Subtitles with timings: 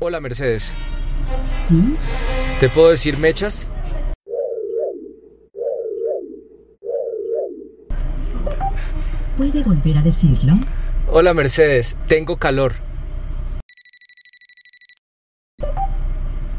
[0.00, 0.74] Hola Mercedes.
[1.68, 1.96] ¿Sí?
[2.60, 3.68] ¿Te puedo decir mechas?
[9.36, 10.54] ¿Puede volver a decirlo?
[11.10, 12.74] Hola Mercedes, tengo calor.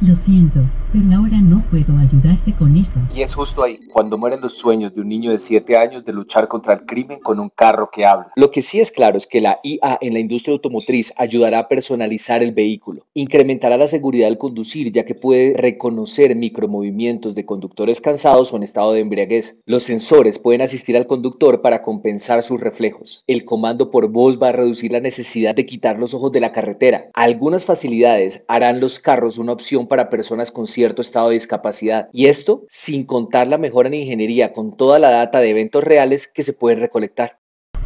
[0.02, 0.60] Lo siento,
[0.92, 3.00] pero ahora no puedo ayudarte con eso.
[3.14, 6.14] Y es justo ahí, cuando mueren los sueños de un niño de 7 años de
[6.14, 8.32] luchar contra el crimen con un carro que habla.
[8.36, 11.68] Lo que sí es claro es que la IA en la industria automotriz ayudará a
[11.68, 18.02] personalizar el vehículo, incrementará la seguridad al conducir ya que puede reconocer micromovimientos de conductores
[18.02, 19.60] cansados o en estado de embriaguez.
[19.66, 23.24] Los sensores pueden asistir al conductor para compensar sus reflejos.
[23.28, 26.52] El comando por voz va a reducir la necesidad de quitar los ojos de la
[26.52, 27.10] carretera.
[27.14, 32.08] Algunas facilidades harán los carros una opción para personas con cierto estado de discapacidad.
[32.14, 36.26] Y esto sin contar la mejora en ingeniería con toda la data de eventos reales
[36.26, 37.38] que se pueden recolectar.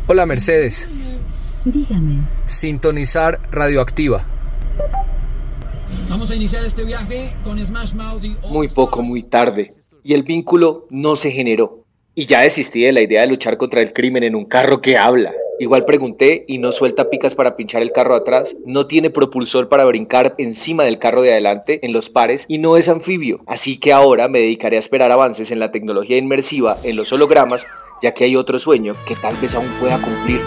[0.06, 0.88] Hola Mercedes.
[1.66, 2.22] Dígame.
[2.46, 4.28] Sintonizar radioactiva.
[6.08, 9.74] Vamos a iniciar este viaje con Smash Mouth y Muy poco, muy tarde.
[10.04, 11.86] Y el vínculo no se generó.
[12.14, 15.00] Y ya desistí de la idea de luchar contra el crimen en un carro que
[15.00, 15.34] habla.
[15.60, 19.86] Igual pregunté y no suelta picas para pinchar el carro atrás, no tiene propulsor para
[19.86, 23.42] brincar encima del carro de adelante en los pares y no es anfibio.
[23.46, 27.68] Así que ahora me dedicaré a esperar avances en la tecnología inmersiva, en los hologramas,
[28.02, 30.40] ya que hay otro sueño que tal vez aún pueda cumplir.